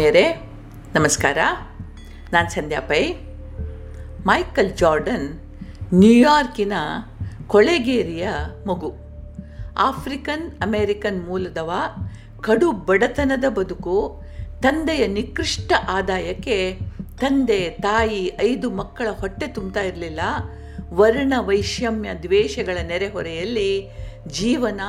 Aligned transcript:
ಆತ್ಮೀಯರೇ 0.00 0.52
ನಮಸ್ಕಾರ. 0.94 1.38
ನಾನು 2.32 2.50
ಸಂಧ್ಯಾ 2.50 2.80
ಪೈ. 2.80 3.12
ಮೈಕಲ್ 4.26 4.76
ಜಾರ್ಡನ್, 4.76 5.26
ನ್ಯೂಯಾರ್ಕಿನ 5.94 6.72
ಕೊಳೆಗೇರಿಯ 7.46 8.28
ಮಗು. 8.66 8.92
ಆಫ್ರಿಕನ್, 9.78 10.62
ಅಮೇರಿಕನ್ 10.62 11.24
ಮೂಲದವ 11.24 11.70
ಕಡು 12.40 12.72
ಬಡತನದ 12.72 13.44
ಬದುಕು, 13.48 14.22
ತಂದೆಯ 14.62 15.06
ನಿಕೃಷ್ಟ 15.06 15.72
ಆದಾಯಕ್ಕೆ 15.88 16.78
ತಂದೆ, 17.20 17.70
ತಾಯಿ, 17.70 18.32
ಐದು 18.40 18.70
ಮಕ್ಕಳ 18.70 19.08
ಹೊಟ್ಟೆ 19.10 19.46
ತುಂಬ್ತಾ 19.46 19.80
ಇರಲಿಲ್ಲ. 19.80 20.20
ವರ್ಣ 20.92 21.34
ವೈಷಮ್ಯ 21.38 22.14
ದ್ವೇಷಗಳ 22.22 22.78
ನೆರೆಹೊರೆಯಲ್ಲಿ 22.86 23.90
ಜೀವನ 24.26 24.80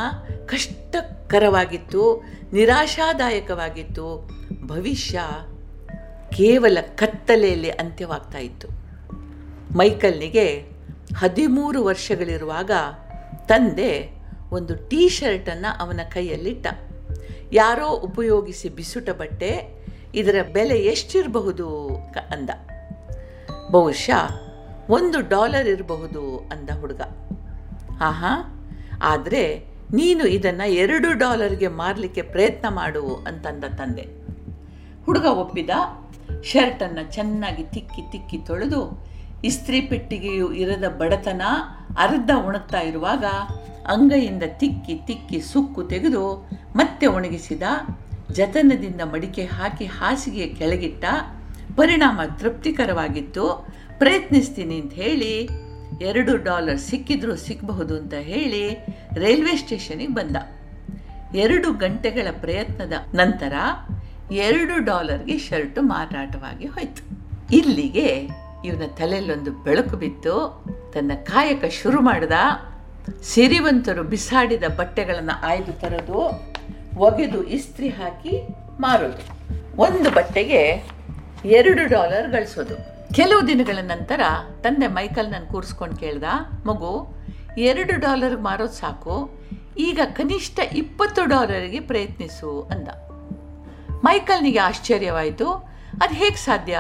ಕಷ್ಟಕರವಾಗಿತ್ತು, 0.46 2.24
ನಿರಾಶಾದಾಯಕವಾಗಿತ್ತು. 2.54 4.41
ಭವಿಷ್ಯ 4.66 5.20
ಕೇವಲ 6.36 6.78
ಕತ್ತಲೆಯಲ್ಲಿ 6.96 7.70
ಅಂತ್ಯವಾಗ್ತಾ 7.70 8.38
ಇತ್ತು. 8.38 8.68
ಮೈಕಲ್ನಿಗೆ 9.78 10.66
ಹದಿಮೂರು 11.18 11.84
ವರ್ಷಗಳಿರುವಾಗ 11.84 12.72
ತಂದೆ 13.48 14.10
ಒಂದು 14.52 14.90
ಟೀ 14.90 15.10
ಶರ್ಟನ್ನು 15.10 15.82
ಅವನ 15.82 16.00
ಕೈಯಲ್ಲಿಟ್ಟ. 16.10 16.68
ಯಾರೋ 17.52 17.88
ಉಪಯೋಗಿಸಿ 17.88 18.70
ಬಿಸುಟ 18.70 19.10
ಬಟ್ಟೆ, 19.10 19.82
ಇದರ 20.16 20.36
ಬೆಲೆ 20.54 20.80
ಎಷ್ಟಿರಬಹುದು 20.80 21.96
ಅಂದ. 22.30 22.50
ಬಹುಶಃ 23.72 24.40
ಒಂದು 24.90 25.30
ಡಾಲರ್ 25.30 25.68
ಇರಬಹುದು 25.68 26.38
ಅಂದ 26.38 26.70
ಹುಡುಗ. 26.70 27.02
ಆಹಾ, 28.02 28.64
ಆದರೆ 29.02 29.58
ನೀನು 29.94 30.28
ಇದನ್ನು 30.28 30.70
ಎರಡು 30.70 31.18
ಡಾಲರ್ಗೆ 31.18 31.68
ಮಾರಲಿಕ್ಕೆ 31.68 32.22
ಪ್ರಯತ್ನ 32.22 32.68
ಮಾಡು 32.68 33.16
ಅಂತಂದ 33.16 33.64
ತಂದೆ. 33.64 34.21
ಹುಡುಗ 35.12 35.26
ಒಪ್ಪಿದ. 35.26 35.70
ಶರ್ಟನ್ನು 36.42 37.02
ಚೆನ್ನಾಗಿ 37.14 37.64
ತಿಕ್ಕಿ 37.64 38.02
ತಿಕ್ಕಿ 38.12 38.38
ತೊಳೆದು, 38.38 38.82
ಇಸ್ತ್ರಿ 39.44 39.82
ಪೆಟ್ಟಿಗೆಯು 39.82 40.54
ಇರದ 40.54 40.86
ಬಡತನ 41.00 41.42
ಅರ್ಧ 41.98 42.32
ಒಣಗ್ತಾ 42.48 42.80
ಇರುವಾಗ 42.80 43.26
ಅಂಗೈಯಿಂದ 43.94 44.44
ತಿಕ್ಕಿ 44.62 44.96
ತಿಕ್ಕಿ 45.08 45.40
ಸುಕ್ಕು 45.42 45.84
ತೆಗೆದು 45.84 46.24
ಮತ್ತೆ 46.76 47.08
ಒಣಗಿಸಿದ. 47.08 47.64
ಜತನದಿಂದ 48.32 49.02
ಮಡಿಕೆ 49.02 49.46
ಹಾಕಿ 49.46 49.86
ಹಾಸಿಗೆಯ 49.86 50.48
ಕೆಳಗಿಟ್ಟ. 50.48 51.06
ಪರಿಣಾಮ 51.76 52.22
ತೃಪ್ತಿಕರವಾಗಿತ್ತು. 52.40 53.46
ಪ್ರಯತ್ನಿಸ್ತೀನಿ 54.00 54.78
ಅಂತ 54.80 54.94
ಹೇಳಿ, 54.94 55.34
ಎರಡು 56.02 56.44
ಡಾಲರ್ 56.44 56.80
ಸಿಕ್ಕಿದ್ರೂ 56.80 57.36
ಸಿಗಬಹುದು 57.36 57.96
ಅಂತ 57.98 58.14
ಹೇಳಿ 58.14 58.66
ರೈಲ್ವೆ 59.16 59.56
ಸ್ಟೇಷನಿಗೆ 59.56 60.14
ಬಂದ. 60.14 60.38
ಎರಡು 61.36 61.74
ಗಂಟೆಗಳ 61.74 62.28
ಪ್ರಯತ್ನದ 62.40 62.94
ನಂತರ 63.16 63.54
ಎರಡು 64.32 64.86
ಡಾಲರ್ಗೆ 64.86 65.38
ಶರ್ಟು 65.38 65.82
ಮಾರಾಟವಾಗಿ 65.82 66.66
ಹೋಯಿತು. 66.66 67.04
ಇಲ್ಲಿಗೆ 67.56 68.30
ಇವನ 68.66 68.82
ತಲೆಯಲ್ಲೊಂದು 68.98 69.52
ಬೆಳಕು 69.52 69.98
ಬಿತ್ತು. 69.98 70.66
ತನ್ನ 70.94 71.12
ಕಾಯಕ 71.24 71.64
ಶುರು 71.66 72.02
ಮಾಡಿದ. 72.02 72.32
ಸಿರಿವಂತರು 73.22 74.04
ಬಿಸಾಡಿದ 74.04 74.64
ಬಟ್ಟೆಗಳನ್ನು 74.78 75.48
ಆಯ್ದು 75.48 75.74
ತರೋದು, 75.74 76.44
ಒಗೆದು 76.98 77.44
ಇಸ್ತ್ರಿ 77.44 77.90
ಹಾಕಿ 77.90 78.48
ಮಾರೋದು. 78.80 79.42
ಒಂದು 79.82 80.12
ಬಟ್ಟೆಗೆ 80.12 80.90
ಎರಡು 81.46 81.88
ಡಾಲರ್ 81.88 82.32
ಗಳಿಸೋದು. 82.32 82.76
ಕೆಲವು 83.14 83.48
ದಿನಗಳ 83.48 83.78
ನಂತರ 83.82 84.22
ತಂದೆ 84.62 84.88
ಮೈಕಲ್ 84.88 85.32
ನನ್ನ 85.32 85.46
ಕೂರಿಸ್ಕೊಂಡು 85.46 85.96
ಕೇಳ್ದ, 85.96 86.24
ಮಗು, 86.66 87.08
ಎರಡು 87.58 88.00
ಡಾಲರ್ 88.00 88.42
ಮಾರೋದು 88.42 88.74
ಸಾಕು. 88.74 89.42
ಈಗ 89.78 90.00
ಕನಿಷ್ಠ 90.06 90.60
ಇಪ್ಪತ್ತು 90.74 91.26
ಡಾಲರ್ಗೆ 91.26 91.80
ಪ್ರಯತ್ನಿಸು, 91.80 92.62
ಅಂದ. 92.62 93.11
ಮೈಕಲ್ನಿಗೆ 94.04 94.60
ಆಶ್ಚರ್ಯವಾಯಿತು. 94.60 95.48
ಅದು 96.02 96.14
ಹೇಗೆ 96.14 96.40
ಸಾಧ್ಯ? 96.46 96.78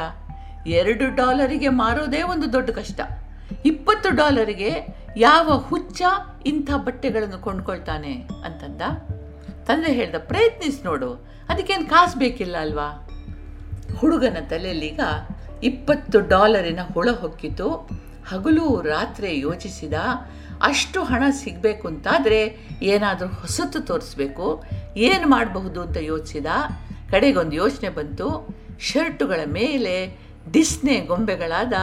ಎರಡು 0.67 1.05
ಡಾಲರಿಗೆ 1.15 1.69
ಮಾರೋದೇ 1.81 2.21
ಒಂದು 2.23 2.53
ದೊಡ್ಡ 2.53 2.69
ಕಷ್ಟ. 2.69 3.01
ಇಪ್ಪತ್ತು 3.65 4.09
ಡಾಲರಿಗೆ 4.15 4.71
ಯಾವ 5.17 5.57
ಹುಚ್ಚ 5.57 6.01
ಇಂಥ 6.45 6.71
ಬಟ್ಟೆಗಳನ್ನು 6.85 7.39
ಕೊಂಡ್ಕೊಳ್ತಾನೆ 7.39 8.13
ಅಂತಂದ. 8.45 8.81
ತಂದೆ 9.67 9.91
ಹೇಳ್ದ 9.93 10.17
ಪ್ರಯತ್ನಿಸಿ 10.27 10.81
ನೋಡು, 10.83 11.09
ಅದಕ್ಕೇನು 11.49 11.85
ಕಾಸು 11.89 12.19
ಬೇಕಿಲ್ಲ 12.19 12.55
ಅಲ್ವಾ? 12.57 12.87
ಹುಡುಗನ 13.97 14.37
ತಲೆಯಲ್ಲೀಗ 14.49 15.01
ಇಪ್ಪತ್ತು 15.63 16.19
ಡಾಲರಿನ 16.27 16.79
ಹುಳ 16.93 17.09
ಹೊಕ್ಕಿತು. 17.11 17.67
ಹಗಲು 18.29 18.67
ರಾತ್ರಿ 18.81 19.39
ಯೋಚಿಸಿದ, 19.39 19.93
ಅಷ್ಟು 20.61 20.99
ಹಣ 21.03 21.23
ಸಿಗಬೇಕು 21.31 21.85
ಅಂತಾದರೆ 21.87 22.39
ಏನಾದರೂ 22.81 23.29
ಹೊಸತು 23.41 23.79
ತೋರಿಸ್ಬೇಕು, 23.81 24.47
ಏನು 24.97 25.27
ಮಾಡಬಹುದು 25.27 25.79
ಅಂತ 25.81 25.97
ಯೋಚಿಸಿದ. 25.97 26.47
ಕಡೆಗೊಂದು 27.11 27.55
ಯೋಚನೆ 27.55 27.89
ಬಂತು. 27.89 28.27
ಶರ್ಟುಗಳ 28.79 29.39
ಮೇಲೆ 29.45 29.95
ಡಿಸ್ನೆ 30.51 30.99
ಗೊಂಬೆಗಳಾದ 30.99 31.73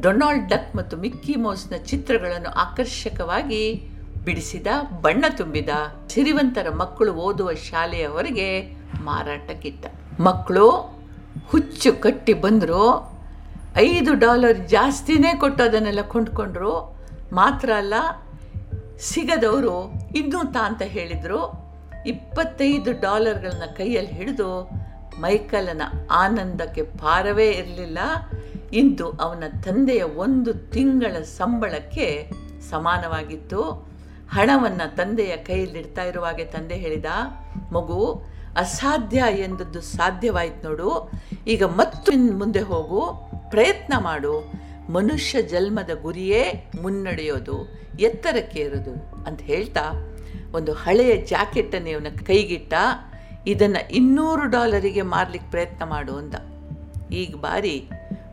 ಡೊನಾಲ್ಡ್ 0.00 0.48
ಡಕ್ 0.48 0.76
ಮತ್ತು 0.76 0.96
ಮಿಕ್ಕಿ 0.96 1.36
ಮೌಸ್ನ 1.36 1.76
ಚಿತ್ರಗಳನ್ನು 1.86 2.50
ಆಕರ್ಷಕವಾಗಿ 2.50 3.90
ಬಿಡಿಸಿದ, 4.24 4.66
ಬಣ್ಣ 5.00 5.24
ತುಂಬಿದ 5.36 5.68
ಸಿರಿವಂತರ 6.08 6.66
ಮಕ್ಕಳು 6.70 7.12
ಓದುವ 7.12 7.52
ಶಾಲೆಯವರಿಗೆ 7.52 8.60
ಹೊರಗೆ 8.60 9.04
ಮಾರಾಟಕ್ಕಿಟ್ಟ. 9.04 9.86
ಮಕ್ಕಳು, 10.20 10.66
ಹುಚ್ಚು 11.48 11.92
ಕಟ್ಟಿ 11.92 12.32
ಬಂದರು, 12.32 12.84
ಐದು 13.76 14.14
ಡಾಲರ್ 14.14 14.68
ಜಾಸ್ತಿನೇ 14.68 15.34
ಕೊಟ್ಟು 15.34 15.64
ಅದನ್ನೆಲ್ಲ 15.64 16.02
ಕೊಂಡ್ಕೊಂಡ್ರು, 16.02 16.74
ಮಾತ್ರ 17.32 17.70
ಅಲ್ಲ, 17.76 17.94
ಸಿಗದವರು 19.00 19.76
ಇನ್ನೂ 20.16 20.52
ತಾ 20.52 20.60
ಅಂತ 20.60 20.82
ಹೇಳಿದರು. 20.82 21.67
ಇಪ್ಪತ್ತೈದು 22.06 23.00
ಡಾಲರ್ಗಳನ್ನ 23.00 23.62
ಕೈಯಲ್ಲಿ 23.76 24.12
ಹಿಡಿದು 24.12 24.70
ಮೈಕಲನ 25.20 25.82
ಆನಂದಕ್ಕೆ 26.10 26.82
ಪಾರವೇ 26.82 27.50
ಇರಲಿಲ್ಲ. 27.50 27.98
ಇಂದು 28.72 29.10
ಅವನ 29.10 29.44
ತಂದೆಯ 29.62 30.02
ಒಂದು 30.02 30.54
ತಿಂಗಳ 30.54 31.22
ಸಂಬಳಕ್ಕೆ 31.22 32.30
ಸಮಾನವಾಗಿತ್ತು. 32.70 33.88
ಹಣವನ್ನು 34.30 34.96
ತಂದೆಯ 34.96 35.36
ಕೈಯಲ್ಲಿಡ್ತಾ 35.36 36.02
ಇರುವಾಗೆ 36.02 36.44
ತಂದೆ 36.44 36.74
ಹೇಳಿದ, 36.74 37.06
ಮಗು, 37.72 38.22
ಅಸಾಧ್ಯ 38.56 39.24
ಎಂದದ್ದು 39.30 39.80
ಸಾಧ್ಯವಾಯಿತು 39.80 40.68
ನೋಡು. 40.68 41.10
ಈಗ 41.46 41.64
ಮತ್ತು 41.64 42.38
ಮುಂದೆ 42.38 42.60
ಹೋಗು. 42.60 43.30
ಪ್ರಯತ್ನ 43.50 43.94
ಮಾಡು. 43.98 44.52
ಮನುಷ್ಯ 44.92 45.42
ಜನ್ಮದ 45.42 45.90
ಗುರಿಯೇ 46.02 46.70
ಮುನ್ನಡೆಯೋದು 46.82 47.78
ಎತ್ತರಕ್ಕೆ 48.00 48.60
ಇರೋದು 48.60 49.24
ಅಂತ 49.26 49.40
ಹೇಳ್ತಾ 49.40 49.80
ಒಂದು 50.54 50.72
ಹಳೆಯ 50.72 51.16
ಜಾಕೆಟನ್ನು 51.16 51.90
ಇವನ 51.90 52.06
ಕೈಗಿಟ್ಟ, 52.26 52.74
ಇದನ್ನು 53.46 53.82
ಇನ್ನೂರು 53.94 54.44
ಡಾಲರಿಗೆ 54.46 55.02
ಮಾರಲಿಕ್ಕೆ 55.02 55.50
ಪ್ರಯತ್ನ 55.50 55.84
ಮಾಡು 55.84 56.14
ಅಂದ. 56.16 56.34
ಈಗ 57.12 57.34
ಬಾರಿ 57.36 57.88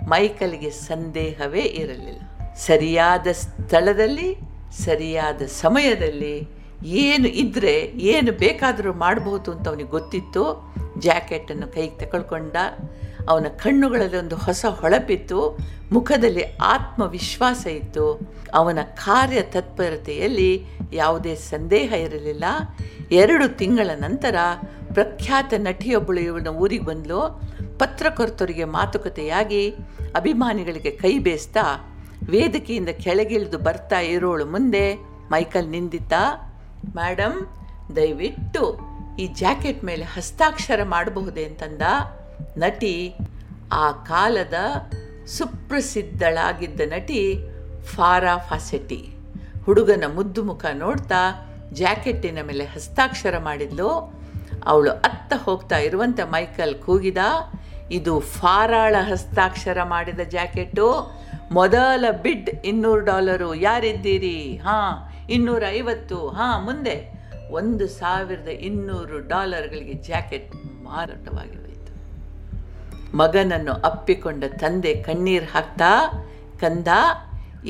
ಮೈಕಲ್ಗೆ 0.07 0.69
ಸಂದೇಹವೇ 0.69 1.61
ಇರಲಿಲ್ಲ. 1.61 2.21
ಸರಿಯಾದ 2.55 3.27
ಸ್ಥಳದಲ್ಲಿ, 3.31 4.29
ಸರಿಯಾದ 4.85 5.41
ಸಮಯದಲ್ಲಿ 5.41 6.35
ಏನು 6.83 7.27
ಇದ್ದರೆ 7.27 7.75
ಏನು 8.13 8.31
ಬೇಕಾದರೂ 8.31 8.93
ಮಾಡಬಹುದು 8.93 9.51
ಅಂತ 9.51 9.67
ಅವನಿಗೆ 9.67 9.89
ಗೊತ್ತಿತ್ತು. 9.89 10.43
ಜಾಕೆಟನ್ನು 10.99 11.67
ಕೈಗೆ 11.67 11.97
ತಗೊಳ್ಕೊಂಡ 11.97 12.55
ಅವನ 13.29 13.47
ಕಣ್ಣುಗಳಲ್ಲಿ 13.63 14.17
ಒಂದು 14.17 14.35
ಹೊಸ 14.35 14.65
ಹೊಳಪಿತ್ತು. 14.69 15.57
ಮುಖದಲ್ಲಿ 15.91 16.43
ಆತ್ಮವಿಶ್ವಾಸ 16.43 17.67
ಇತ್ತು 17.67 18.19
ಅವನ 18.53 18.79
ಕಾರ್ಯ 18.81 19.41
ತತ್ಪರತೆಯಲ್ಲಿ 19.41 20.65
ಯಾವುದೇ 20.93 21.35
ಸಂದೇಹ 21.35 21.93
ಇರಲಿಲ್ಲ. 21.93 22.43
ಎರಡು 23.11 23.57
ತಿಂಗಳ 23.57 23.89
ನಂತರ 23.95 24.35
ಪ್ರಖ್ಯಾತ 24.93 25.53
ನಟಿಯೊಬ್ಬಳು 25.57 26.19
ಇವನ 26.19 26.47
ಊರಿಗೆ 26.47 26.85
ಬಂದಲು. 26.85 27.41
ಪತ್ರಕರ್ತರಿಗೆ 27.79 28.63
ಮಾತುಕತೆಯಾಗಿ 28.63 29.69
ಅಭಿಮಾನಿಗಳಿಗೆ 30.15 30.91
ಕೈ 30.91 31.19
ಬೇಸ್ತಾ 31.19 31.61
ವೇದಿಕೆಯಿಂದ 32.29 32.89
ಕೆಳಗಿಳಿದು 32.89 33.57
ಬರ್ತಾ 33.57 33.99
ಇರೋಳು 33.99 34.45
ಮುಂದೆ 34.45 34.95
ಮೈಕಲ್ 35.31 35.67
ನಿಂದಿತ 35.67 36.13
ಮೇಡಮ್ 36.95 37.47
ದಯವಿಟ್ಟು 37.95 38.79
ಈ 39.19 39.27
ಜಾಕೆಟ್ 39.27 39.83
ಮೇಲೆ 39.83 40.03
ಹಸ್ತಾಕ್ಷರ 40.03 40.83
ಮಾಡಬಹುದೇ? 40.83 41.45
ಅಂತಂದ. 41.45 41.81
ನಟಿ, 42.57 43.15
ಆ 43.73 43.91
ಕಾಲದ 43.91 44.53
ಸುಪ್ರಸಿದ್ಧಳಾಗಿದ್ದ 45.27 46.81
ನಟಿ 46.85 47.21
ಫಾರಾ 47.85 48.37
ಫಾಸೆಟಿ 48.37 49.09
ಹುಡುಗನ 49.65 50.03
ಮುದ್ದು 50.15 50.43
ಮುಖ 50.43 50.65
ನೋಡ್ತಾ 50.73 51.51
ಜಾಕೆಟ್ಟಿನ 51.73 52.37
ಮೇಲೆ 52.41 52.65
ಹಸ್ತಾಕ್ಷರ 52.65 53.37
ಮಾಡಿದ್ಲು. 53.37 54.13
ಅವಳು 54.65 54.91
ಅತ್ತ 54.91 55.33
ಹೋಗ್ತಾ 55.37 55.77
ಇರುವಂತೆ 55.77 56.23
ಮೈಕಲ್ 56.23 56.75
ಕೂಗಿದ. 56.75 57.17
ಇದು 57.91 58.19
ಫಾರಾಳ 58.19 58.95
ಹಸ್ತಾಕ್ಷರ 58.99 59.83
ಮಾಡಿದ 59.83 60.19
ಜಾಕೆಟ್ಟು. 60.19 61.15
ಮೊದಲ 61.51 62.05
ಬಿಡ್ 62.21 62.49
ಇನ್ನೂರು 62.49 62.99
ಡಾಲರು. 62.99 63.55
ಯಾರಿದ್ದೀರಿ? 63.55 64.57
ಹಾಂ 64.57 65.11
ಇನ್ನೂರ 65.29 65.63
ಐವತ್ತು 65.69 66.29
ಹಾಂ, 66.29 66.65
ಮುಂದೆ. 66.65 66.95
ಒಂದು 67.51 67.87
ಸಾವಿರದ 67.87 68.47
ಇನ್ನೂರು 68.47 69.27
ಡಾಲರ್ಗಳಿಗೆ 69.27 69.93
ಜಾಕೆಟ್ 69.93 70.55
ಮಾರಾಟವಾಗಿ 70.83 71.55
ಹೋಯಿತು 71.55 71.74
ಮಗನನ್ನು 73.19 73.73
ಅಪ್ಪಿಕೊಂಡ 73.89 74.43
ತಂದೆ 74.61 74.91
ಕಣ್ಣೀರು 75.07 75.47
ಹಾಕ್ತಾ, 75.53 75.91
ಕಂದ, 76.61 76.89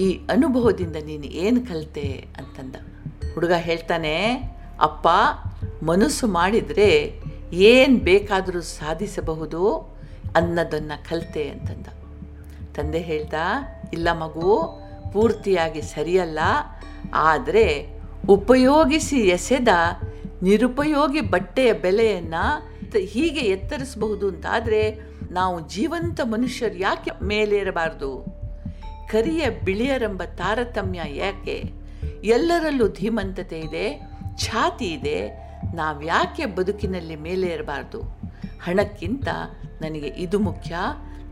ಈ 0.04 0.08
ಅನುಭವದಿಂದ 0.34 0.98
ನೀನು 1.10 1.28
ಏನು 1.44 1.60
ಕಲಿತೆ 1.70 2.08
ಅಂತಂದ. 2.40 2.76
ಹುಡುಗ 3.34 3.54
ಹೇಳ್ತಾನೆ, 3.68 4.16
ಅಪ್ಪ, 4.88 5.08
ಮನಸ್ಸು 5.90 6.26
ಮಾಡಿದರೆ 6.38 6.90
ಏನು 7.72 7.96
ಬೇಕಾದರೂ 8.10 8.62
ಸಾಧಿಸಬಹುದು 8.80 9.62
ಅನ್ನೋದನ್ನು 10.40 10.98
ಕಲಿತೆ 11.10 11.44
ಅಂತಂದ. 11.54 11.88
ತಂದೆ 12.78 13.02
ಹೇಳ್ದ 13.10 13.34
ಇಲ್ಲ 13.94 14.08
ಮಗು, 14.24 14.52
ಪೂರ್ತಿಯಾಗಿ 15.14 15.82
ಸರಿಯಲ್ಲ, 15.96 16.40
ಆದರೆ 17.32 17.68
ಉಪಯೋಗಿಸಿ 18.38 19.20
ಎಸೆದ 19.38 19.74
ನಿರುಪಯೋಗಿ 20.48 21.22
ಬಟ್ಟೆಯ 21.34 21.72
ಬೆಲೆಯನ್ನು 21.84 22.46
ಹೀಗೆ 23.14 23.44
ಎತ್ತರಿಸಬಹುದು 23.56 24.26
ಅಂತಾದರೆ 24.32 24.82
ನಾವು 25.32 25.70
ಜೀವಂತ 25.70 26.22
ಮನುಷ್ಯರು 26.24 26.76
ಯಾಕೆ 26.76 27.12
ಮೇಲೇರಬಾರ್ದು? 27.24 28.26
ಕರಿಯ 29.08 29.50
ಬಿಳಿಯರೆಂಬ 29.50 30.24
ತಾರತಮ್ಯ 30.24 31.02
ಯಾಕೆ? 31.08 31.72
ಎಲ್ಲರಲ್ಲೂ 32.24 32.88
ಧೀಮಂತತೆ 32.88 33.60
ಇದೆ, 33.60 34.10
ಛಾತಿ 34.38 34.86
ಇದೆ, 34.86 35.46
ನಾವು 35.76 36.02
ಯಾಕೆ 36.02 36.46
ಬದುಕಿನಲ್ಲಿ 36.46 37.16
ಮೇಲೆ 37.16 37.48
ಇರಬಾರ್ದು 37.48 38.02
ಹಣಕ್ಕಿಂತ 38.64 39.28
ನನಗೆ 39.82 40.08
ಇದು 40.08 40.40
ಮುಖ್ಯ, 40.40 40.76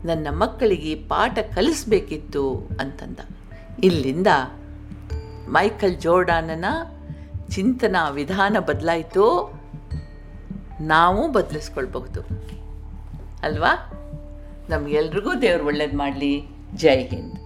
ನನ್ನ 0.04 0.26
ಮಕ್ಕಳಿಗೆ 0.30 0.94
ಪಾಠ 0.94 1.38
ಕಲಿಸ್ಬೇಕಿತ್ತು 1.38 2.68
ಅಂತಂದ. 2.80 3.18
ಇಲ್ಲಿಂದ 3.84 4.26
ಮೈಕಲ್ 5.48 5.96
ಜೋರ್ಡಾನನ 5.96 6.64
ಚಿಂತನಾ 7.50 8.08
ವಿಧಾನ 8.08 8.56
ಬದಲಾಯಿತು. 8.58 9.54
ನಾವು 10.80 11.32
ಬದಲಿಸ್ಕೊಳ್ಬಹುದು. 11.32 12.44
ಅಲ್ವಾ? 13.44 13.90
ನಮಗೆಲ್ರಿಗೂ 14.70 15.34
ದೇವ್ರು 15.34 15.66
ಒಳ್ಳೇದು 15.66 15.98
ಮಾಡಲಿ. 15.98 16.44
ಜೈ 16.74 17.06
ಹಿಂದ್. 17.06 17.43